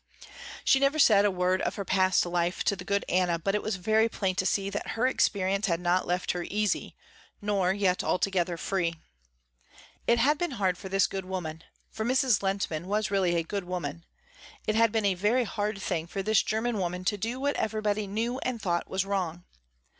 She 0.65 0.79
never 0.79 0.97
said 0.97 1.25
a 1.25 1.29
word 1.29 1.61
of 1.61 1.75
her 1.75 1.85
past 1.85 2.25
life 2.25 2.63
to 2.63 2.75
the 2.75 2.83
good 2.83 3.05
Anna, 3.07 3.37
but 3.37 3.53
it 3.53 3.61
was 3.61 3.75
very 3.75 4.09
plain 4.09 4.33
to 4.37 4.47
see 4.47 4.67
that 4.71 4.87
her 4.97 5.05
experience 5.05 5.67
had 5.67 5.79
not 5.79 6.07
left 6.07 6.31
her 6.31 6.41
easy, 6.41 6.95
nor 7.39 7.71
yet 7.71 8.03
altogether 8.03 8.57
free. 8.57 8.95
It 10.07 10.17
had 10.17 10.39
been 10.39 10.57
hard 10.57 10.75
for 10.75 10.89
this 10.89 11.05
good 11.05 11.25
woman, 11.25 11.63
for 11.91 12.03
Mrs. 12.03 12.41
Lehntman 12.41 12.85
was 12.87 13.11
really 13.11 13.35
a 13.35 13.43
good 13.43 13.65
woman, 13.65 14.03
it 14.65 14.73
had 14.73 14.91
been 14.91 15.05
a 15.05 15.13
very 15.13 15.43
hard 15.43 15.79
thing 15.79 16.07
for 16.07 16.23
this 16.23 16.41
german 16.41 16.79
woman 16.79 17.05
to 17.05 17.15
do 17.15 17.39
what 17.39 17.55
everybody 17.55 18.07
knew 18.07 18.39
and 18.39 18.59
thought 18.59 18.89
was 18.89 19.05
wrong. 19.05 19.43